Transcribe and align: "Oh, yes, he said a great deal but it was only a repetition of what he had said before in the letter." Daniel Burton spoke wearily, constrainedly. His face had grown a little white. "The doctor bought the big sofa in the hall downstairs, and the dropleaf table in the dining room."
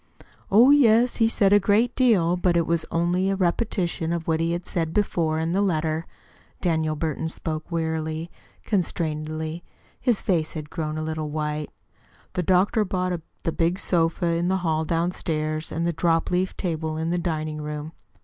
"Oh, 0.49 0.71
yes, 0.71 1.17
he 1.17 1.29
said 1.29 1.53
a 1.53 1.59
great 1.59 1.95
deal 1.95 2.35
but 2.35 2.57
it 2.57 2.65
was 2.65 2.87
only 2.89 3.29
a 3.29 3.35
repetition 3.35 4.11
of 4.11 4.27
what 4.27 4.39
he 4.39 4.51
had 4.51 4.65
said 4.65 4.95
before 4.95 5.37
in 5.37 5.51
the 5.51 5.61
letter." 5.61 6.07
Daniel 6.59 6.95
Burton 6.95 7.29
spoke 7.29 7.71
wearily, 7.71 8.31
constrainedly. 8.65 9.63
His 10.01 10.23
face 10.23 10.53
had 10.53 10.71
grown 10.71 10.97
a 10.97 11.03
little 11.03 11.29
white. 11.29 11.69
"The 12.33 12.41
doctor 12.41 12.83
bought 12.83 13.13
the 13.43 13.51
big 13.51 13.77
sofa 13.77 14.25
in 14.25 14.47
the 14.47 14.57
hall 14.65 14.85
downstairs, 14.85 15.71
and 15.71 15.85
the 15.85 15.93
dropleaf 15.93 16.57
table 16.57 16.97
in 16.97 17.11
the 17.11 17.19
dining 17.19 17.61
room." 17.61 17.91